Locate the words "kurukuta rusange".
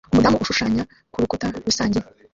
1.13-1.99